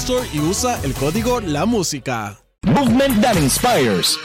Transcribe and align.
Store 0.00 0.28
y 0.32 0.40
usa 0.40 0.78
el 0.82 0.92
código 0.92 1.40
La 1.40 1.64
Música. 1.64 2.36
Movement 2.64 3.22
that 3.22 3.36
inspires. 3.36 4.16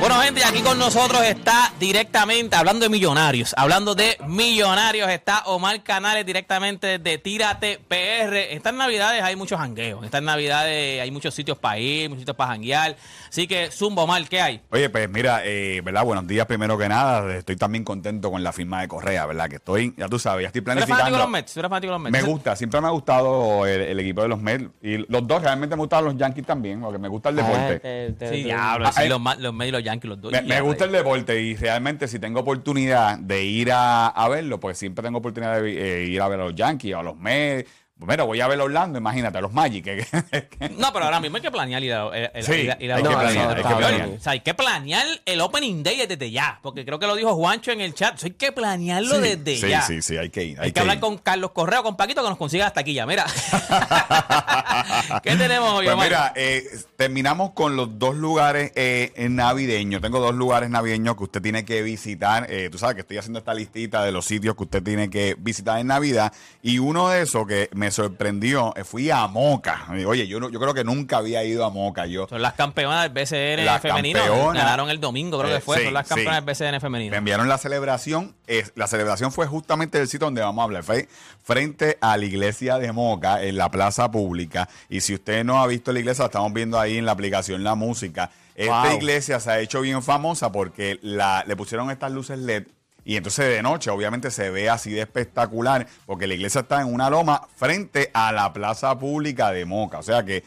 Bueno, 0.00 0.14
gente, 0.20 0.44
aquí 0.44 0.60
con 0.62 0.78
nosotros 0.78 1.20
está 1.24 1.72
directamente, 1.80 2.54
hablando 2.54 2.84
de 2.84 2.88
millonarios, 2.88 3.52
hablando 3.58 3.96
de 3.96 4.16
millonarios, 4.28 5.08
está 5.10 5.40
Omar 5.46 5.82
Canales 5.82 6.24
directamente 6.24 6.98
desde 6.98 7.18
Tírate 7.18 7.80
PR. 7.88 8.36
Estas 8.54 8.74
navidades 8.74 9.22
hay 9.24 9.34
muchos 9.34 9.58
jangueos, 9.58 10.04
estas 10.04 10.22
navidades 10.22 11.02
hay 11.02 11.10
muchos 11.10 11.34
sitios 11.34 11.58
para 11.58 11.78
ir, 11.80 12.08
muchos 12.08 12.20
sitios 12.22 12.36
para 12.36 12.52
janguear. 12.52 12.96
Así 13.28 13.48
que, 13.48 13.70
Zumba, 13.72 14.04
Omar, 14.04 14.26
¿qué 14.28 14.40
hay? 14.40 14.60
Oye, 14.70 14.88
pues 14.88 15.10
mira, 15.10 15.40
eh, 15.44 15.80
¿verdad? 15.84 16.04
Buenos 16.04 16.26
días 16.28 16.46
primero 16.46 16.78
que 16.78 16.88
nada. 16.88 17.34
Estoy 17.36 17.56
también 17.56 17.82
contento 17.82 18.30
con 18.30 18.42
la 18.44 18.52
firma 18.52 18.80
de 18.82 18.88
Correa, 18.88 19.26
¿verdad? 19.26 19.48
Que 19.50 19.56
estoy, 19.56 19.94
ya 19.98 20.08
tú 20.08 20.18
sabes, 20.20 20.44
ya 20.44 20.46
estoy 20.46 20.62
¿Tú 20.62 20.70
eres 20.70 20.84
planificando. 20.86 20.96
fanático 21.04 21.16
de 21.16 21.22
los 21.24 21.30
Mets? 21.30 21.52
¿Tú 21.54 21.60
eres 21.60 21.68
fanático 21.70 21.92
de 21.92 21.98
los 21.98 22.02
Mets? 22.12 22.12
Me 22.24 22.32
gusta, 22.32 22.56
siempre 22.56 22.80
me 22.80 22.86
ha 22.86 22.90
gustado 22.90 23.66
el, 23.66 23.80
el 23.82 24.00
equipo 24.00 24.22
de 24.22 24.28
los 24.28 24.40
Mets. 24.40 24.64
Y 24.80 24.98
los 25.12 25.26
dos 25.26 25.42
realmente 25.42 25.74
me 25.74 25.80
gustan 25.80 26.04
los 26.04 26.16
Yankees 26.16 26.46
también, 26.46 26.80
porque 26.80 26.98
me 26.98 27.08
gusta 27.08 27.30
el 27.30 27.36
deporte. 27.36 28.14
Sí, 28.30 28.44
diablo, 28.44 28.86
sí, 28.86 28.92
Ay. 28.96 29.08
los, 29.08 29.20
ma- 29.20 29.34
los 29.34 29.52
Mets 29.52 29.68
y 29.68 29.72
los 29.72 29.82
Yankees, 29.88 30.08
los 30.08 30.20
dos. 30.20 30.32
Me, 30.46 30.60
gusta 30.60 30.84
el 30.84 30.92
deporte 30.92 31.40
y 31.40 31.56
realmente 31.56 32.08
si 32.08 32.18
tengo 32.18 32.40
oportunidad 32.40 33.18
de 33.18 33.44
ir 33.44 33.72
a, 33.72 34.08
a 34.08 34.28
verlo, 34.28 34.60
pues 34.60 34.78
siempre 34.78 35.02
tengo 35.02 35.18
oportunidad 35.18 35.62
de 35.62 36.02
eh, 36.02 36.06
ir 36.06 36.20
a 36.20 36.28
ver 36.28 36.40
a 36.40 36.44
los 36.44 36.54
Yankees, 36.54 36.94
a 36.94 37.02
los 37.02 37.16
Mets. 37.16 37.68
Mira, 38.00 38.22
voy 38.24 38.40
a 38.40 38.46
ver 38.46 38.60
Orlando, 38.60 38.98
imagínate, 38.98 39.38
a 39.38 39.40
los 39.40 39.52
Magic. 39.52 39.84
que- 39.84 40.06
que- 40.48 40.68
No, 40.70 40.92
pero 40.92 41.06
ahora 41.06 41.18
mismo 41.20 41.36
hay 41.36 41.42
que 41.42 41.50
planear 41.50 41.82
ir 41.82 41.92
a, 41.94 42.16
ir 42.18 42.30
a- 42.32 42.42
Sí, 42.42 42.52
ir 42.52 42.70
a- 42.72 42.76
ir 42.80 42.92
a 42.92 42.96
hay 42.96 43.02
que 43.02 43.08
planear, 43.08 43.48
hay 43.50 43.56
que 43.56 43.62
Cabrón. 43.62 43.78
planear. 43.78 44.08
O 44.10 44.20
sea, 44.20 44.32
hay 44.32 44.40
que 44.40 44.54
planear 44.54 45.06
el 45.26 45.40
Opening 45.40 45.82
Day 45.82 46.06
desde 46.06 46.30
ya, 46.30 46.60
porque 46.62 46.84
creo 46.84 46.98
que 47.00 47.06
lo 47.08 47.16
dijo 47.16 47.34
Juancho 47.34 47.72
en 47.72 47.80
el 47.80 47.94
chat. 47.94 48.22
Hay 48.22 48.30
que 48.32 48.52
planearlo 48.52 49.18
desde 49.20 49.56
sí, 49.56 49.68
ya. 49.68 49.82
sí, 49.82 50.00
sí, 50.02 50.16
hay 50.16 50.30
que 50.30 50.44
ir. 50.44 50.60
Hay, 50.60 50.70
que, 50.72 50.78
hablar 50.80 50.96
ir. 50.96 51.00
con 51.00 51.18
Carlos 51.18 51.50
Correa 51.50 51.80
o 51.80 51.82
con 51.82 51.96
Paquito 51.96 52.22
que 52.22 52.28
nos 52.28 52.38
consiga 52.38 52.66
hasta 52.68 52.80
aquí 52.80 52.94
ya. 52.94 53.04
Mira. 53.04 53.26
¿Qué 55.22 55.36
tenemos 55.36 55.70
hoy, 55.72 55.84
Pues 55.86 55.94
Omar? 55.94 56.06
mira, 56.08 56.32
eh, 56.36 56.64
terminamos 56.96 57.50
con 57.52 57.76
los 57.76 57.98
dos 57.98 58.14
lugares 58.16 58.72
eh, 58.76 59.12
navideños. 59.28 60.00
Tengo 60.00 60.20
dos 60.20 60.34
lugares 60.34 60.70
navideños 60.70 61.16
que 61.16 61.24
usted 61.24 61.42
tiene 61.42 61.64
que 61.64 61.82
visitar. 61.82 62.46
Eh, 62.50 62.68
tú 62.70 62.78
sabes 62.78 62.94
que 62.94 63.00
estoy 63.02 63.18
haciendo 63.18 63.38
esta 63.38 63.54
listita 63.54 64.04
de 64.04 64.12
los 64.12 64.24
sitios 64.24 64.54
que 64.56 64.62
usted 64.64 64.82
tiene 64.82 65.10
que 65.10 65.34
visitar 65.38 65.78
en 65.78 65.88
Navidad. 65.88 66.32
Y 66.62 66.78
uno 66.78 67.08
de 67.08 67.22
esos 67.22 67.46
que 67.46 67.68
me 67.72 67.87
sorprendió, 67.90 68.74
eh, 68.76 68.84
fui 68.84 69.10
a 69.10 69.26
Moca. 69.26 69.86
Eh, 69.94 70.04
Oye, 70.06 70.26
yo, 70.26 70.40
no- 70.40 70.50
yo 70.50 70.58
creo 70.60 70.74
que 70.74 70.84
nunca 70.84 71.18
había 71.18 71.42
ido 71.44 71.64
a 71.64 71.70
Moca. 71.70 72.06
Yo 72.06 72.26
Son 72.28 72.40
las 72.42 72.54
campeonas 72.54 73.02
del 73.02 73.12
BCN 73.12 73.64
Las 73.64 73.80
femenino. 73.82 74.18
campeonas. 74.20 74.62
Ganaron 74.64 74.90
el 74.90 75.00
domingo, 75.00 75.38
creo 75.38 75.50
Eh, 75.50 75.54
que 75.56 75.60
fue. 75.60 75.78
sí, 75.78 75.84
Son 75.84 75.94
las 75.94 76.06
sí. 76.06 76.14
campeonas 76.14 76.36
del 76.36 76.44
BCN 76.54 76.72
Me 76.72 76.80
femenino. 76.80 77.16
enviaron 77.16 77.48
la 77.48 77.58
celebración. 77.58 78.34
Es, 78.46 78.72
la 78.74 78.86
celebración 78.86 79.32
fue 79.32 79.46
justamente 79.46 79.98
del 79.98 80.08
sitio 80.08 80.26
donde 80.26 80.40
vamos 80.42 80.62
a 80.62 80.64
hablar. 80.64 80.82
Fue 80.82 81.08
frente 81.42 81.98
a 82.00 82.16
la 82.16 82.24
iglesia 82.24 82.78
de 82.78 82.92
Moca, 82.92 83.42
en 83.42 83.56
la 83.56 83.70
plaza 83.70 84.10
pública. 84.10 84.68
Y 84.88 85.00
si 85.00 85.14
usted 85.14 85.44
no 85.44 85.60
ha 85.62 85.66
visto 85.66 85.92
la 85.92 86.00
iglesia, 86.00 86.22
la 86.22 86.26
estamos 86.26 86.52
viendo 86.52 86.78
ahí 86.78 86.98
en 86.98 87.04
la 87.06 87.12
aplicación 87.12 87.64
La 87.64 87.74
Música. 87.74 88.30
Esta 88.54 88.84
Wow. 88.88 88.96
iglesia 88.96 89.38
se 89.38 89.50
ha 89.52 89.60
hecho 89.60 89.80
bien 89.80 90.02
famosa 90.02 90.50
porque 90.50 90.98
la, 91.02 91.44
le 91.46 91.54
pusieron 91.54 91.90
estas 91.92 92.10
luces 92.10 92.38
LED. 92.40 92.64
Y 93.08 93.16
entonces 93.16 93.46
de 93.46 93.62
noche, 93.62 93.88
obviamente, 93.88 94.30
se 94.30 94.50
ve 94.50 94.68
así 94.68 94.90
de 94.90 95.00
espectacular, 95.00 95.86
porque 96.04 96.26
la 96.26 96.34
iglesia 96.34 96.60
está 96.60 96.82
en 96.82 96.92
una 96.92 97.08
loma 97.08 97.48
frente 97.56 98.10
a 98.12 98.32
la 98.32 98.52
plaza 98.52 98.98
pública 98.98 99.50
de 99.50 99.64
Moca. 99.64 100.00
O 100.00 100.02
sea 100.02 100.26
que, 100.26 100.44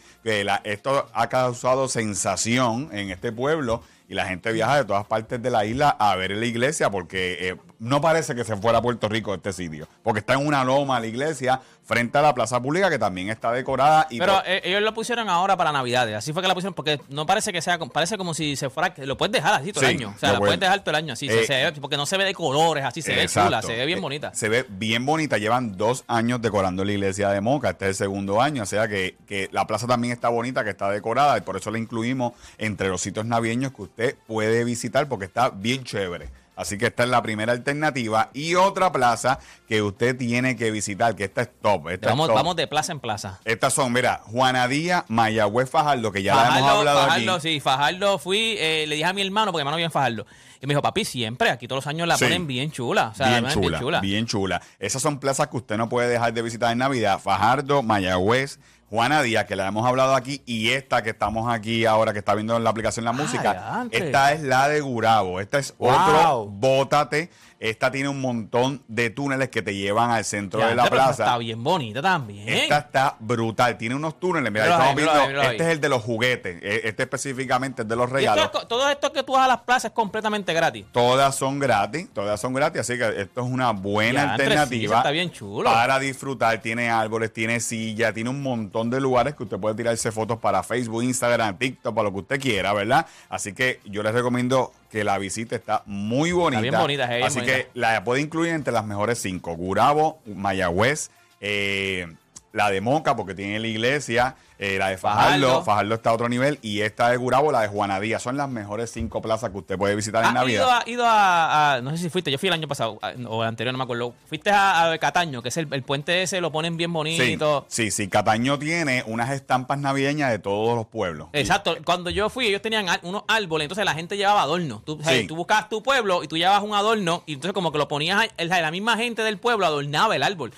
esto 0.63 1.09
ha 1.11 1.27
causado 1.27 1.87
sensación 1.87 2.89
en 2.91 3.09
este 3.09 3.31
pueblo 3.31 3.81
y 4.11 4.13
la 4.13 4.25
gente 4.25 4.51
viaja 4.51 4.75
de 4.75 4.83
todas 4.83 5.05
partes 5.05 5.41
de 5.41 5.49
la 5.49 5.63
isla 5.63 5.89
a 5.97 6.17
ver 6.17 6.31
la 6.31 6.45
iglesia 6.45 6.89
porque 6.91 7.37
eh, 7.39 7.55
no 7.79 8.01
parece 8.01 8.35
que 8.35 8.43
se 8.43 8.57
fuera 8.57 8.79
a 8.79 8.81
Puerto 8.81 9.07
Rico 9.07 9.33
este 9.33 9.53
sitio, 9.53 9.87
porque 10.03 10.19
está 10.19 10.33
en 10.33 10.45
una 10.45 10.65
loma 10.65 10.99
la 10.99 11.07
iglesia 11.07 11.61
frente 11.83 12.17
a 12.17 12.21
la 12.21 12.33
plaza 12.33 12.61
pública 12.61 12.89
que 12.89 12.99
también 12.99 13.29
está 13.29 13.51
decorada. 13.53 14.07
Y 14.09 14.19
Pero 14.19 14.35
to- 14.35 14.43
eh, 14.45 14.61
ellos 14.65 14.81
lo 14.81 14.93
pusieron 14.93 15.29
ahora 15.29 15.55
para 15.57 15.71
Navidades. 15.71 16.15
Así 16.15 16.31
fue 16.33 16.41
que 16.41 16.47
la 16.49 16.53
pusieron 16.53 16.73
porque 16.73 16.99
no 17.09 17.25
parece 17.25 17.51
que 17.53 17.61
sea, 17.61 17.79
parece 17.79 18.17
como 18.17 18.33
si 18.33 18.55
se 18.57 18.69
fuera, 18.69 18.93
lo 18.97 19.17
puedes 19.17 19.31
dejar 19.31 19.55
así 19.61 19.71
todo 19.73 19.83
Sí, 19.85 19.91
el 19.91 19.97
año. 19.97 20.13
O 20.15 20.19
sea, 20.19 20.29
lo 20.29 20.33
la 20.35 20.39
puedes- 20.39 20.59
dejar 20.59 20.79
todo 20.81 20.91
el 20.91 20.95
año 20.97 21.13
así. 21.13 21.27
Eh, 21.27 21.45
se 21.47 21.53
ve- 21.71 21.71
porque 21.81 21.97
no 21.97 22.05
se 22.05 22.17
ve 22.17 22.25
de 22.25 22.33
colores, 22.33 22.83
así 22.85 23.01
se 23.01 23.15
ve 23.15 23.27
chula, 23.27 23.61
se 23.61 23.75
ve 23.75 23.85
bien 23.85 23.99
bonita. 24.01 24.33
Se 24.33 24.47
ve 24.49 24.65
bien 24.69 25.05
bonita. 25.05 25.37
Llevan 25.37 25.75
dos 25.77 26.03
años 26.07 26.41
decorando 26.41 26.83
la 26.85 26.91
iglesia 26.91 27.29
de 27.29 27.41
Moca. 27.41 27.71
Este 27.71 27.85
es 27.85 27.89
el 27.89 27.95
segundo 27.95 28.41
año. 28.41 28.63
O 28.63 28.67
sea 28.67 28.87
que, 28.87 29.15
que 29.25 29.49
la 29.51 29.65
plaza 29.67 29.87
también 29.87 30.13
está 30.13 30.29
bonita, 30.29 30.63
que 30.63 30.69
está 30.69 30.89
decorada. 30.89 31.37
Y 31.37 31.41
por 31.41 31.57
eso 31.57 31.71
la 31.71 31.79
incluimos 31.79 32.33
entre 32.57 32.89
los 32.89 33.01
sitios 33.01 33.25
navideños 33.25 33.71
que 33.73 33.81
usted 33.81 34.00
puede 34.27 34.63
visitar 34.63 35.07
porque 35.07 35.25
está 35.25 35.49
bien 35.49 35.83
chévere. 35.83 36.29
Así 36.53 36.77
que 36.77 36.87
esta 36.87 37.03
es 37.03 37.09
la 37.09 37.23
primera 37.23 37.53
alternativa. 37.53 38.29
Y 38.33 38.53
otra 38.55 38.91
plaza 38.91 39.39
que 39.67 39.81
usted 39.81 40.15
tiene 40.15 40.55
que 40.55 40.69
visitar, 40.69 41.15
que 41.15 41.23
esta 41.23 41.41
es 41.41 41.49
top. 41.59 41.89
Esta 41.89 42.07
es 42.07 42.11
Vamos, 42.11 42.27
top. 42.27 42.35
vamos 42.35 42.55
de 42.55 42.67
plaza 42.67 42.91
en 42.91 42.99
plaza. 42.99 43.39
Estas 43.45 43.73
son, 43.73 43.91
mira, 43.91 44.21
Juanadía, 44.25 45.05
Mayagüez, 45.07 45.69
Fajardo, 45.71 46.11
que 46.11 46.21
ya 46.21 46.35
la 46.35 46.41
hemos 46.43 46.59
Fajardo, 46.59 46.77
hablado 46.79 46.99
Fajardo, 47.07 47.33
aquí. 47.35 47.41
sí, 47.53 47.59
Fajardo 47.61 48.19
fui, 48.19 48.57
eh, 48.59 48.85
le 48.87 48.95
dije 48.95 49.07
a 49.07 49.13
mi 49.13 49.21
hermano, 49.23 49.51
porque 49.51 49.59
mi 49.63 49.69
hermano 49.69 49.77
vive 49.77 49.85
en 49.85 49.91
Fajardo, 49.91 50.27
y 50.61 50.67
me 50.67 50.73
dijo, 50.73 50.83
papi, 50.83 51.03
siempre, 51.03 51.49
aquí 51.49 51.67
todos 51.67 51.77
los 51.85 51.87
años 51.87 52.07
la 52.07 52.17
Sí. 52.17 52.25
ponen 52.25 52.45
bien 52.45 52.69
chula. 52.71 53.07
O 53.07 53.15
sea, 53.15 53.39
bien, 53.39 53.51
chula, 53.51 53.67
bien 53.69 53.79
chula. 53.81 53.99
bien 54.01 54.25
chula. 54.27 54.61
Esas 54.77 55.01
son 55.01 55.19
plazas 55.19 55.47
que 55.47 55.57
usted 55.57 55.77
no 55.77 55.89
puede 55.89 56.09
dejar 56.09 56.31
de 56.33 56.41
visitar 56.43 56.71
en 56.71 56.77
Navidad. 56.79 57.17
Fajardo, 57.19 57.81
Mayagüez, 57.81 58.59
Juana 58.91 59.21
Díaz, 59.23 59.45
que 59.45 59.55
la 59.55 59.67
hemos 59.67 59.87
hablado 59.87 60.13
aquí, 60.15 60.43
y 60.45 60.71
esta 60.71 61.01
que 61.01 61.11
estamos 61.11 61.49
aquí 61.51 61.85
ahora, 61.85 62.11
que 62.11 62.19
está 62.19 62.35
viendo 62.35 62.57
en 62.57 62.63
la 62.65 62.69
aplicación 62.71 63.05
La 63.05 63.13
Música. 63.13 63.53
diantre. 63.53 64.05
Esta 64.07 64.33
es 64.33 64.41
la 64.41 64.67
de 64.67 64.81
Gurabo. 64.81 65.39
Esta 65.39 65.59
es 65.59 65.73
Wow. 65.77 65.89
otro 65.91 66.45
Bótate. 66.47 67.29
Esta 67.61 67.91
tiene 67.91 68.09
un 68.09 68.19
montón 68.19 68.81
de 68.87 69.11
túneles 69.11 69.49
que 69.49 69.61
te 69.61 69.75
llevan 69.75 70.09
al 70.09 70.25
centro 70.25 70.59
Ya, 70.61 70.69
de 70.69 70.75
la 70.75 70.87
plaza. 70.87 71.23
Está 71.25 71.37
bien 71.37 71.63
bonita 71.63 72.01
también. 72.01 72.49
Esta 72.49 72.79
está 72.79 73.15
brutal. 73.19 73.77
Tiene 73.77 73.93
unos 73.93 74.19
túneles. 74.19 74.51
Mira, 74.51 74.65
ahí, 74.65 74.71
estamos 74.71 74.95
viendo. 74.95 75.13
ahí, 75.13 75.27
Este 75.29 75.39
ahí. 75.47 75.55
es 75.69 75.73
el 75.75 75.79
de 75.79 75.89
los 75.89 76.01
juguetes. 76.01 76.57
E- 76.63 76.81
Este 76.85 77.03
específicamente 77.03 77.83
es 77.83 77.87
de 77.87 77.95
los 77.95 78.05
esto 78.07 78.15
regalos. 78.15 78.45
es 78.45 78.49
co- 78.51 78.65
todo 78.65 78.89
esto 78.89 79.13
que 79.13 79.21
tú 79.21 79.33
vas 79.33 79.45
a 79.45 79.47
las 79.47 79.59
plazas 79.59 79.85
es 79.85 79.91
completamente 79.91 80.53
gratis. 80.53 80.87
Todas 80.91 81.35
son 81.35 81.59
gratis, 81.59 82.09
todas 82.11 82.41
son 82.41 82.53
gratis, 82.55 82.81
así 82.81 82.97
que 82.97 83.21
esto 83.21 83.45
es 83.45 83.51
una 83.51 83.69
buena 83.71 84.33
alternativa. 84.33 84.97
está 84.97 85.11
bien 85.11 85.31
chulo. 85.31 85.69
Para 85.69 85.99
disfrutar, 85.99 86.59
tiene 86.63 86.89
árboles, 86.89 87.31
tiene 87.31 87.59
silla, 87.59 88.11
tiene 88.11 88.31
un 88.31 88.41
montón 88.41 88.89
de 88.89 88.99
lugares 88.99 89.35
que 89.35 89.43
usted 89.43 89.59
puede 89.59 89.75
tirarse 89.75 90.11
fotos 90.11 90.39
para 90.39 90.63
Facebook, 90.63 91.03
Instagram, 91.03 91.57
TikTok, 91.59 91.93
para 91.93 92.05
lo 92.09 92.11
que 92.13 92.19
usted 92.21 92.39
quiera, 92.41 92.73
¿verdad? 92.73 93.05
Así 93.29 93.53
que 93.53 93.79
yo 93.85 94.01
les 94.01 94.13
recomiendo 94.13 94.71
que 94.91 95.03
la 95.03 95.17
visite, 95.17 95.55
está 95.55 95.83
muy 95.85 96.31
bonita. 96.33 96.61
bien 96.61 96.75
bonita, 96.77 97.03
es 97.03 97.09
bien 97.09 97.23
Así 97.23 97.39
bonita. 97.39 97.57
que 97.57 97.67
la 97.73 98.03
puede 98.03 98.21
incluir 98.21 98.51
entre 98.51 98.73
las 98.73 98.85
mejores 98.85 99.19
cinco: 99.19 99.55
Gurabo, 99.55 100.21
Mayagüez, 100.25 101.09
eh, 101.39 102.07
la 102.51 102.69
de 102.69 102.81
Moca, 102.81 103.15
porque 103.15 103.33
tiene 103.33 103.59
la 103.59 103.67
iglesia, 103.67 104.35
eh, 104.61 104.77
la 104.77 104.87
de 104.89 104.97
Fajardo, 104.97 105.47
Fajardo. 105.47 105.63
Fajardo 105.65 105.95
está 105.95 106.09
a 106.11 106.13
otro 106.13 106.29
nivel, 106.29 106.59
y 106.61 106.81
esta 106.81 107.09
de 107.09 107.17
Gurabo, 107.17 107.51
la 107.51 107.61
de 107.61 107.67
Juanadía. 107.67 108.19
Son 108.19 108.37
las 108.37 108.47
mejores 108.47 108.91
cinco 108.91 109.21
plazas 109.21 109.49
que 109.49 109.57
usted 109.57 109.77
puede 109.77 109.95
visitar 109.95 110.21
en 110.23 110.29
¿Has 110.29 110.33
Navidad. 110.35 110.61
ido, 110.61 110.71
a, 110.71 110.83
ido 110.85 111.05
a, 111.05 111.73
a- 111.73 111.81
No 111.81 111.89
sé 111.91 111.97
si 111.97 112.09
fuiste, 112.09 112.31
yo 112.31 112.37
fui 112.37 112.47
el 112.47 112.53
año 112.53 112.67
pasado, 112.67 112.99
o 113.27 113.41
el 113.41 113.47
anterior, 113.49 113.73
no 113.73 113.77
me 113.79 113.83
acuerdo. 113.83 114.13
Fuiste 114.29 114.51
a, 114.51 114.91
a 114.91 114.97
Cataño, 114.99 115.41
que 115.41 115.49
es 115.49 115.57
el, 115.57 115.67
el 115.73 115.83
puente 115.83 116.21
ese, 116.21 116.39
lo 116.41 116.51
ponen 116.51 116.77
bien 116.77 116.93
bonito. 116.93 117.65
sí, 117.67 117.91
sí. 117.91 118.07
Cataño 118.07 118.59
tiene 118.59 119.03
unas 119.07 119.31
estampas 119.31 119.79
navideñas 119.79 120.29
de 120.31 120.39
todos 120.39 120.75
los 120.75 120.85
pueblos. 120.85 121.29
Exacto, 121.33 121.75
cuando 121.83 122.09
yo 122.11 122.29
fui, 122.29 122.45
ellos 122.47 122.61
tenían 122.61 122.85
unos 123.01 123.23
árboles, 123.27 123.65
entonces 123.65 123.83
la 123.83 123.93
gente 123.95 124.15
llevaba 124.15 124.43
adornos. 124.43 124.85
Tú, 124.85 124.99
o 124.99 125.03
sea, 125.03 125.13
Sí. 125.13 125.25
tú 125.27 125.35
buscabas 125.35 125.69
tu 125.69 125.81
pueblo 125.81 126.23
y 126.23 126.27
tú 126.27 126.37
llevabas 126.37 126.61
un 126.61 126.75
adorno, 126.75 127.23
y 127.25 127.33
entonces 127.33 127.53
como 127.53 127.71
que 127.71 127.79
lo 127.79 127.87
ponías, 127.87 128.27
el- 128.37 128.49
la 128.49 128.69
misma 128.69 128.95
gente 128.97 129.23
del 129.23 129.39
pueblo 129.39 129.65
adornaba 129.65 130.15
el 130.15 130.21
árbol. 130.21 130.53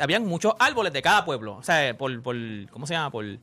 Habían 0.00 0.26
muchos 0.26 0.54
árboles 0.58 0.92
de 0.92 1.00
cada 1.02 1.24
pueblo, 1.24 1.56
o 1.56 1.62
sea, 1.62 1.96
por, 1.96 2.20
por 2.22 2.34
¿cómo 2.72 2.86
se 2.88 2.94
llama? 2.94 3.10
Por 3.10 3.35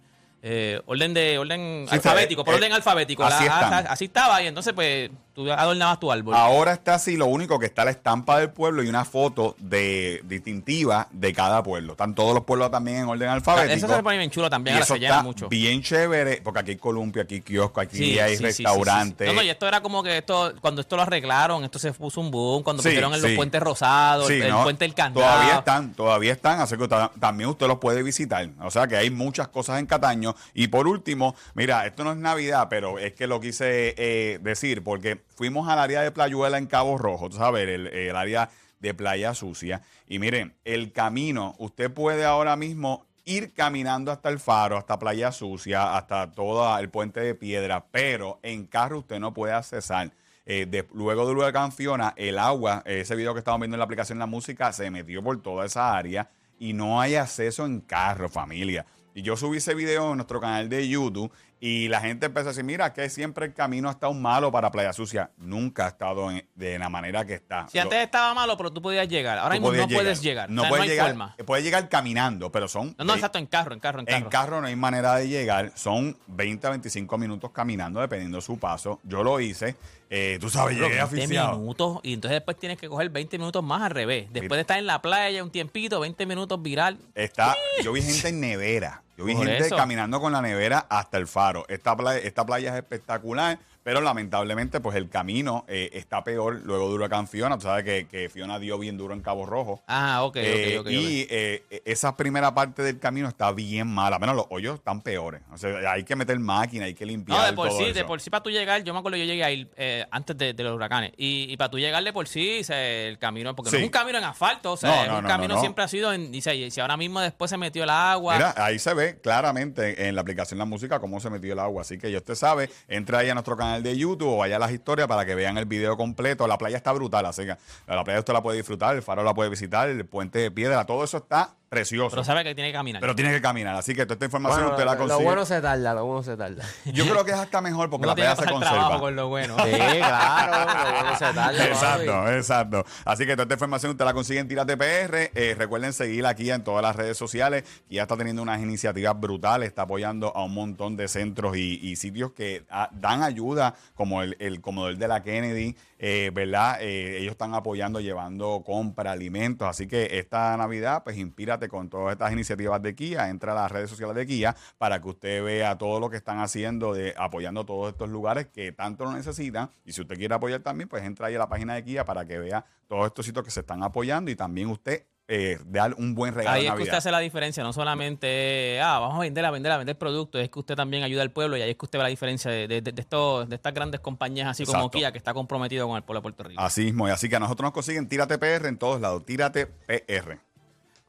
eh, 0.45 0.81
orden 0.87 1.13
de 1.13 1.37
orden 1.37 1.85
Sí, 1.89 1.95
alfabético, 1.95 2.43
por 2.43 2.53
eh, 2.53 2.57
orden 2.57 2.73
alfabético. 2.73 3.23
así 3.23 3.45
La- 3.45 3.61
están. 3.61 3.87
así 3.87 4.05
estaba, 4.05 4.41
y 4.43 4.47
entonces 4.47 4.73
pues 4.73 5.09
tú 5.33 5.51
adornabas 5.51 6.00
tu 6.00 6.12
árbol. 6.12 6.35
Ahora 6.35 6.74
está 6.74 6.95
así, 6.95 7.18
lo 7.18 7.25
único 7.25 7.57
que 7.59 7.65
está 7.65 7.83
la 7.85 7.91
estampa 7.91 8.39
del 8.39 8.51
pueblo 8.51 8.83
y 8.83 8.88
una 8.88 9.03
foto 9.06 9.56
de 9.59 10.21
distintiva 10.25 11.07
de 11.12 11.33
cada 11.33 11.63
pueblo. 11.63 11.94
Están 11.94 12.13
todos 12.15 12.33
los 12.33 12.44
pueblos 12.44 12.69
también 12.71 12.97
en 12.97 13.07
orden 13.07 13.30
alfabético. 13.30 13.74
Eso 13.85 13.88
se 13.95 14.03
pone 14.03 14.18
bien 14.18 14.30
chulo 14.30 14.50
también, 14.50 14.75
y 14.75 14.77
ahora 14.77 14.85
eso 14.85 14.94
se 14.94 15.00
llena 15.00 15.13
está 15.15 15.24
mucho. 15.24 15.50
bien 15.50 15.81
chévere, 15.81 16.41
porque 16.44 16.59
aquí 16.59 16.71
hay 16.71 16.77
columpio, 16.77 17.21
aquí 17.24 17.35
hay 17.35 17.41
kiosco, 17.41 17.81
aquí 17.81 17.97
Sí, 17.97 18.19
hay 18.19 18.38
sí, 18.38 18.44
restaurantes. 18.44 19.27
sí. 19.27 19.33
No, 19.33 19.41
no, 19.41 19.45
y 19.45 19.50
esto 19.50 19.68
era 19.68 19.81
como 19.81 20.03
que 20.03 20.19
esto, 20.19 20.53
cuando 20.62 20.81
esto 20.81 20.95
lo 20.95 21.01
arreglaron, 21.01 21.63
esto 21.63 21.79
se 21.79 21.91
puso 21.94 22.21
un 22.21 22.29
boom, 22.29 22.62
cuando 22.63 22.83
pusieron 22.83 23.13
en 23.13 23.21
los 23.21 23.31
puentes 23.31 23.62
rosados, 23.62 24.29
el, 24.29 24.44
el 24.44 24.50
¿no? 24.51 24.63
puente 24.63 24.86
del 24.86 24.94
candado. 24.94 25.25
Todavía 25.25 25.57
están, 25.57 25.94
todavía 25.94 26.31
están, 26.33 26.59
así 26.59 26.77
que 26.77 26.88
ta- 26.88 27.12
también 27.19 27.50
usted 27.50 27.68
los 27.68 27.79
puede 27.79 28.03
visitar. 28.03 28.47
O 28.62 28.69
sea 28.71 28.88
que 28.88 28.97
hay 28.97 29.09
muchas 29.09 29.47
cosas 29.47 29.79
en 29.79 29.86
Cataño. 29.86 30.36
Y 30.53 30.68
por 30.68 30.88
último, 30.88 31.36
mira, 31.56 31.86
esto 31.86 32.03
no 32.03 32.12
es 32.12 32.18
Navidad, 32.18 32.68
pero 32.69 33.00
es 33.00 33.13
que 33.13 33.25
lo 33.27 33.39
quise 33.39 33.95
eh, 33.97 34.39
decir, 34.41 34.83
porque 34.83 35.22
fuimos 35.35 35.68
al 35.69 35.80
área 35.80 36.01
de 36.01 36.12
Playuela 36.12 36.57
en 36.57 36.68
Cabo 36.68 36.97
Rojo, 36.97 37.30
tú 37.30 37.38
sabes, 37.38 37.68
el, 37.68 38.15
área 38.15 38.50
de 38.80 38.94
Playa 38.94 39.33
Sucia. 39.33 39.81
Y 40.07 40.19
miren, 40.19 40.53
el 40.65 40.91
camino, 40.91 41.56
usted 41.57 41.91
puede 41.91 42.25
ahora 42.25 42.56
mismo 42.56 43.06
ir 43.25 43.53
caminando 43.53 44.12
hasta 44.12 44.30
el 44.30 44.39
faro, 44.39 44.77
hasta 44.77 45.00
Playa 45.00 45.31
Sucia, 45.31 45.95
hasta 45.95 46.31
todo 46.31 46.77
el 46.77 46.89
puente 46.89 47.21
de 47.21 47.35
piedra, 47.35 47.85
pero 47.91 48.39
en 48.44 48.65
carro 48.65 49.00
usted 49.00 49.19
no 49.19 49.33
puede 49.33 49.53
accesar. 49.53 50.12
Eh, 50.45 50.65
de- 50.69 50.85
luego 50.94 51.25
del 51.25 51.38
huracán 51.38 51.71
Fiona, 51.71 52.13
el 52.18 52.38
agua, 52.38 52.83
ese 52.86 53.15
video 53.15 53.33
que 53.33 53.39
estamos 53.39 53.62
viendo 53.62 53.75
en 53.75 53.79
la 53.79 53.86
aplicación 53.86 54.19
La 54.19 54.25
Música, 54.25 54.74
se 54.74 54.91
metió 54.91 55.24
por 55.24 55.41
toda 55.41 55.65
esa 55.65 55.95
área 55.95 56.29
y 56.59 56.74
no 56.74 57.00
hay 57.00 57.15
acceso 57.15 57.65
en 57.65 57.79
carro, 57.79 58.27
familia. 58.27 58.86
Y 59.15 59.21
yo 59.21 59.38
subí 59.38 59.57
ese 59.57 59.74
video 59.74 60.12
en 60.12 60.18
nuestro 60.18 60.41
canal 60.41 60.68
de 60.69 60.88
YouTube 60.88 61.31
y 61.65 61.88
la 61.88 62.01
gente 62.01 62.25
empezó 62.25 62.48
a 62.48 62.51
decir, 62.51 62.65
mira, 62.65 62.92
que 62.92 63.10
siempre 63.10 63.45
el 63.45 63.54
camino 63.54 63.88
ha 63.88 63.94
estado 63.94 64.13
malo 64.13 64.51
para 64.51 64.69
Playa 64.69 64.92
Sucia. 64.92 65.31
Nunca 65.38 65.86
ha 65.86 65.88
estado 65.88 66.30
en- 66.30 66.45
de 66.56 66.77
la 66.77 66.89
manera 66.89 67.24
que 67.24 67.36
está. 67.36 67.69
Si 67.69 67.77
Lo- 67.77 67.83
antes 67.83 68.00
estaba 68.04 68.33
malo, 68.33 68.57
pero 68.57 68.69
tú 68.74 68.81
podías 68.81 69.07
llegar. 69.07 69.38
Ahora 69.38 69.56
tú 69.56 69.62
mismo 69.62 69.77
no 69.77 69.88
puedes 69.88 70.21
llegar. 70.21 70.50
No 70.50 70.62
O 70.62 70.65
sea, 70.65 70.69
puedes 70.69 70.83
hay 70.83 70.89
llegar. 70.89 71.07
forma. 71.07 71.36
Puedes 71.45 71.63
llegar 71.63 71.88
caminando, 71.88 72.51
pero 72.51 72.68
son... 72.68 72.94
No, 72.98 73.06
no, 73.06 73.13
exacto, 73.13 73.38
en 73.39 73.45
carro, 73.45 73.74
en 73.74 73.80
carro, 73.80 74.01
en 74.01 74.06
carro. 74.07 74.18
en 74.18 74.30
carro 74.30 74.60
no 74.60 74.68
hay 74.68 74.75
manera 74.75 75.15
de 75.15 75.30
llegar. 75.30 75.71
Son 75.75 76.18
20 76.27 76.68
a 76.68 76.71
25 76.71 77.18
minutos 77.18 77.51
caminando, 77.51 78.01
dependiendo 78.01 78.39
de 78.39 78.42
su 78.42 78.60
paso. 78.60 79.00
Yo 79.04 79.24
lo 79.24 79.39
hice. 79.39 79.77
Eh, 80.10 80.38
tú 80.42 80.50
sabes, 80.50 80.75
Pero 80.75 80.89
llegué 80.89 81.00
20 81.01 81.24
aficiado. 81.24 81.60
minutos 81.60 82.00
y 82.04 82.13
entonces 82.13 82.36
después 82.36 82.57
tienes 82.60 82.77
que 82.77 82.89
coger 82.89 83.10
20 83.10 83.38
minutos 83.38 83.63
más 83.63 83.81
al 83.83 83.92
revés. 83.92 84.27
Después 84.33 84.57
de 84.57 84.62
estar 84.62 84.77
en 84.77 84.86
la 84.86 85.01
playa 85.01 85.42
un 85.42 85.50
tiempito, 85.50 86.01
20 86.01 86.25
minutos 86.25 86.62
viral. 86.62 87.00
Está, 87.15 87.56
yo 87.81 87.94
vi 87.94 88.01
gente 88.01 88.27
en 88.27 88.42
nevera. 88.42 89.01
Yo 89.18 89.25
vi 89.25 89.36
Por 89.36 89.45
gente 89.45 89.65
eso. 89.68 89.75
caminando 89.75 90.19
con 90.19 90.31
la 90.33 90.42
nevera 90.42 90.86
hasta 90.89 91.18
el 91.18 91.27
faro. 91.27 91.65
Esta 91.68 91.95
playa, 91.95 92.19
esta 92.19 92.45
playa 92.45 92.71
es 92.71 92.75
espectacular, 92.83 93.60
pero 93.83 94.01
lamentablemente, 94.01 94.80
pues 94.80 94.95
el 94.95 95.09
camino 95.09 95.65
eh, 95.68 95.89
está 95.94 96.24
peor 96.24 96.62
luego 96.63 96.88
de 96.89 96.95
huracán 96.95 97.27
Fiona. 97.27 97.57
Tú 97.57 97.63
sabes 97.63 97.83
que, 97.83 98.07
que 98.07 98.30
Fiona 98.30 98.59
dio 98.59 98.77
bien 98.80 98.97
duro 98.97 99.13
en 99.13 99.21
Cabo 99.21 99.45
Rojo. 99.45 99.83
Ah, 99.88 100.24
ok, 100.24 100.35
Eh, 100.38 100.77
ok, 100.77 100.81
ok. 100.81 100.85
ok. 100.88 100.91
y 100.91 101.27
eh, 101.30 101.81
esa 101.85 102.15
primera 102.15 102.53
parte 102.53 102.81
del 102.81 103.00
camino 103.00 103.27
está 103.27 103.51
bien 103.51 103.88
mala. 103.88 104.19
Menos 104.19 104.35
los 104.35 104.45
hoyos 104.50 104.75
están 104.75 105.01
peores. 105.01 105.41
O 105.51 105.57
sea, 105.57 105.91
hay 105.91 106.03
que 106.03 106.15
meter 106.15 106.38
máquina, 106.39 106.85
hay 106.85 106.94
que 106.94 107.06
limpiar. 107.06 107.39
No, 107.39 107.45
de 107.45 107.53
por 107.53 107.68
todo 107.69 107.77
sí, 107.77 107.85
eso. 107.85 107.94
de 107.94 108.06
por 108.06 108.21
sí 108.21 108.30
para 108.30 108.44
tú 108.44 108.50
llegar, 108.50 108.83
yo 108.83 108.94
me 108.94 109.00
acuerdo 109.00 109.18
yo 109.18 109.25
llegué 109.25 109.44
ahí 109.44 109.69
eh, 109.75 110.06
antes 110.12 110.38
de, 110.38 110.53
de 110.53 110.63
los 110.63 110.74
huracanes. 110.75 111.12
Y, 111.18 111.47
y 111.51 111.57
para 111.57 111.69
tú 111.69 111.77
llegar 111.79 112.03
de 112.03 112.13
por 112.13 112.27
sí, 112.27 112.62
el 112.69 113.18
camino, 113.19 113.56
porque 113.56 113.71
no 113.71 113.77
es 113.77 113.83
un 113.83 113.89
camino 113.89 114.18
en 114.18 114.24
asfalto, 114.24 114.74
o 114.74 114.77
sea, 114.77 114.89
No, 114.89 115.03
es 115.03 115.09
un 115.19 115.24
no, 115.24 115.27
camino 115.27 115.47
no, 115.50 115.56
no. 115.56 115.59
siempre 115.62 115.83
ha 115.83 115.88
sido 115.88 116.13
en, 116.13 116.31
dice, 116.31 116.56
y 116.56 116.71
si 116.71 116.79
ahora 116.79 116.97
mismo 116.97 117.19
después 117.19 117.50
se 117.50 117.57
metió 117.57 117.83
el 117.83 117.89
agua. 117.89 118.36
Mira, 118.36 118.53
ahí 118.57 118.79
se 118.79 118.94
ve 118.94 119.19
claramente 119.21 120.07
en 120.07 120.15
la 120.15 120.21
aplicación 120.21 120.57
La 120.57 120.65
Música 120.65 121.00
cómo 121.00 121.19
se 121.19 121.29
metió 121.29 121.53
el 121.53 121.59
agua. 121.59 121.81
Así 121.81 121.97
que 121.97 122.12
ya 122.12 122.18
usted 122.19 122.36
sabe, 122.36 122.69
entra 122.88 123.19
ahí 123.19 123.29
a 123.29 123.33
nuestro 123.33 123.57
canal 123.57 123.72
de 123.81 123.97
YouTube 123.97 124.29
o 124.29 124.37
vaya 124.37 124.57
a 124.57 124.59
las 124.59 124.71
historias 124.71 125.07
para 125.07 125.25
que 125.25 125.35
vean 125.35 125.57
el 125.57 125.65
video 125.65 125.97
completo. 125.97 126.47
La 126.47 126.57
playa 126.57 126.77
está 126.77 126.91
brutal, 126.91 127.25
así 127.25 127.43
que 127.43 127.55
la 127.87 128.03
playa 128.03 128.19
usted 128.19 128.33
la 128.33 128.43
puede 128.43 128.57
disfrutar, 128.57 128.95
el 128.95 129.01
faro 129.01 129.23
la 129.23 129.33
puede 129.33 129.49
visitar, 129.49 129.89
el 129.89 130.05
puente 130.05 130.39
de 130.39 130.51
piedra, 130.51 130.85
todo 130.85 131.03
eso 131.03 131.17
está 131.17 131.55
precioso. 131.73 132.09
pero 132.11 132.23
sabe 132.23 132.43
que 132.43 132.55
tiene 132.55 132.69
que 132.69 132.77
caminar. 132.77 133.01
Pero 133.01 133.15
tiene 133.15 133.31
que 133.31 133.41
caminar, 133.41 133.75
así 133.75 133.93
que 133.93 134.05
toda 134.05 134.13
esta 134.15 134.25
información 134.25 134.59
Bueno, 134.61 134.71
usted 134.75 134.85
la 134.85 134.91
lo 134.93 134.97
consigue. 134.99 135.23
bueno 135.23 135.45
se 135.45 135.61
tarda, 135.61 135.93
lo 135.93 136.05
bueno 136.05 136.23
se 136.23 136.37
tarda. 136.37 136.63
Yo 136.85 137.03
creo 137.05 137.25
que 137.25 137.31
es 137.31 137.37
hasta 137.37 137.61
mejor 137.61 137.89
porque 137.89 138.03
Uno 138.05 138.11
la 138.11 138.15
tiene 138.15 138.29
playa 138.35 138.41
que 138.41 138.47
se 138.47 138.53
pasar 138.59 138.69
trabajo 138.73 138.89
conserva. 138.89 138.99
con 139.01 139.15
lo 139.15 139.27
bueno. 139.29 139.55
Sí, 139.63 139.71
claro, 139.97 140.71
lo 140.83 140.91
bueno 140.93 141.17
se 141.17 141.33
tarda. 141.33 141.65
Exacto, 141.67 142.31
exacto. 142.31 142.85
Así 143.05 143.25
que 143.25 143.33
toda 143.33 143.43
esta 143.43 143.53
información 143.55 143.91
usted 143.91 144.05
la 144.05 144.13
consigue 144.13 144.39
en 144.39 144.47
Tírate 144.47 144.77
PR. 144.77 145.31
Eh, 145.35 145.55
recuerden 145.57 145.93
seguir 145.93 146.25
aquí 146.25 146.51
en 146.51 146.63
todas 146.63 146.81
las 146.81 146.95
redes 146.95 147.17
sociales. 147.17 147.63
que 147.89 147.95
ya 147.95 148.03
está 148.03 148.17
teniendo 148.17 148.41
unas 148.41 148.61
iniciativas 148.61 149.19
brutales, 149.19 149.67
está 149.69 149.83
apoyando 149.83 150.35
a 150.35 150.43
un 150.43 150.53
montón 150.53 150.95
de 150.97 151.07
centros 151.07 151.57
y, 151.57 151.79
y 151.81 151.95
sitios 151.95 152.31
que 152.31 152.65
ah, 152.69 152.89
dan 152.93 153.23
ayuda, 153.23 153.75
como 153.95 154.21
el, 154.21 154.35
el 154.39 154.61
comodor 154.61 154.97
de 154.97 155.07
la 155.07 155.21
Kennedy, 155.23 155.75
eh, 155.99 156.31
¿verdad? 156.33 156.77
Eh, 156.81 157.19
ellos 157.19 157.31
están 157.31 157.53
apoyando, 157.53 157.99
llevando 158.01 158.61
compra, 158.65 159.11
alimentos. 159.11 159.67
Así 159.67 159.87
que 159.87 160.19
esta 160.19 160.55
Navidad, 160.57 161.03
pues 161.03 161.17
inspírate 161.17 161.62
con 161.69 161.89
todas 161.89 162.13
estas 162.13 162.31
iniciativas 162.31 162.81
de 162.81 162.95
Kia. 162.95 163.30
Entra 163.30 163.54
a 163.54 163.56
las 163.56 163.71
redes 163.71 163.89
sociales 163.89 164.15
de 164.15 164.25
Kia 164.25 164.56
para 164.77 165.01
que 165.01 165.10
usted 165.10 165.44
vea 165.44 165.77
todo 165.77 166.00
lo 166.00 166.10
que 166.10 166.18
están 166.18 166.39
haciendo, 166.39 166.94
de 166.94 167.13
apoyando 167.18 167.65
todos 167.65 167.92
estos 167.92 168.10
lugares 168.10 168.48
que 168.48 168.71
tanto 168.71 169.06
lo 169.06 169.13
necesitan. 169.13 169.69
Y 169.86 169.94
si 169.94 170.01
usted 170.01 170.18
quiere 170.18 170.36
apoyar 170.36 170.62
también, 170.62 170.89
pues 170.89 171.04
entra 171.04 171.27
ahí 171.27 171.36
a 171.36 171.39
la 171.39 171.50
página 171.50 171.75
de 171.75 171.83
Kia 171.83 172.06
para 172.06 172.25
que 172.25 172.38
vea 172.38 172.65
todos 172.88 173.07
estos 173.07 173.25
sitios 173.25 173.45
que 173.45 173.51
se 173.51 173.62
están 173.62 173.83
apoyando 173.83 174.31
y 174.31 174.36
también 174.36 174.69
usted 174.69 175.04
eh, 175.30 175.57
dar 175.65 175.95
un 175.98 176.15
buen 176.15 176.33
regalo 176.33 176.57
Ahí 176.57 176.68
es 176.68 176.74
que 176.74 176.83
usted 176.83 176.98
hace 176.98 177.10
la 177.10 177.19
diferencia, 177.19 177.63
no 177.63 177.71
solamente, 177.71 178.81
ah, 178.81 179.00
vamos 179.00 179.18
a 179.18 179.19
vender, 179.21 179.45
a 179.45 179.51
vender, 179.51 179.71
a 179.71 179.77
vender 179.77 179.98
productos, 179.98 180.42
es 180.42 180.50
que 180.50 180.60
usted 180.60 180.75
también 180.75 181.04
ayuda 181.04 181.21
al 181.21 181.31
pueblo 181.31 181.56
y 181.56 181.62
ahí 181.62 181.71
es 181.71 181.77
que 181.77 181.86
usted 181.86 181.98
ve 181.98 182.04
la 182.04 182.10
diferencia 182.10 182.51
de, 182.51 182.68
de, 182.68 182.94
estos, 182.98 183.48
de 183.48 183.56
estas 183.56 183.74
grandes 183.74 184.01
compañías 184.01 184.50
así 184.50 184.65
como. 184.65 184.92
Kia 184.92 185.12
que 185.13 185.18
está 185.18 185.33
comprometido 185.33 185.88
con 185.88 185.95
el 185.95 186.04
pueblo 186.04 186.19
de 186.19 186.24
Puerto 186.24 186.44
Rico. 186.44 186.62
Así 186.62 186.83
mismo, 186.83 187.07
y 187.07 187.12
así 187.12 187.30
que 187.30 187.38
a 187.38 187.39
nosotros 187.39 187.68
nos 187.68 187.74
consiguen 187.74 188.10
Tírate 188.10 188.38
PR 188.38 188.68
en 188.68 188.77
todos 188.77 189.00
lados. 189.00 189.25
Tírate 189.25 189.65
PR. 189.65 190.39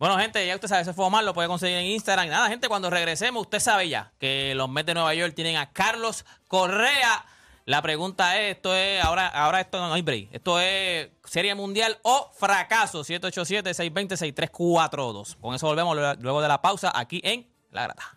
Bueno, 0.04 0.18
gente, 0.18 0.46
ya 0.46 0.54
usted 0.54 0.68
sabe, 0.68 0.82
ese 0.82 0.92
fue 0.92 1.06
Omar, 1.06 1.24
lo 1.24 1.32
puede 1.32 1.48
conseguir 1.48 1.78
en 1.78 1.86
Instagram. 1.86 2.28
Nada, 2.28 2.50
gente, 2.50 2.68
cuando 2.68 2.90
regresemos, 2.90 3.40
usted 3.40 3.58
sabe 3.58 3.88
ya 3.88 4.12
que 4.18 4.54
los 4.54 4.68
Mets 4.68 4.88
de 4.88 4.92
Nueva 4.92 5.14
York 5.14 5.32
tienen 5.34 5.56
a 5.56 5.72
Carlos 5.72 6.26
Correa. 6.46 7.24
La 7.64 7.80
pregunta 7.80 8.38
es, 8.38 8.56
esto 8.56 8.74
es, 8.74 9.02
ahora, 9.02 9.28
ahora 9.28 9.62
esto 9.62 9.78
no 9.78 9.94
hay 9.94 10.02
break. 10.02 10.28
Esto 10.30 10.60
es 10.60 11.08
Serie 11.24 11.54
Mundial 11.54 11.96
o 12.02 12.30
fracaso. 12.34 13.02
787-620-6342. 13.02 15.36
Con 15.40 15.54
eso 15.54 15.68
volvemos 15.68 15.96
luego 16.20 16.42
de 16.42 16.48
la 16.48 16.60
pausa 16.60 16.92
aquí 16.94 17.22
en 17.24 17.48
La 17.70 17.84
Grata. 17.84 18.14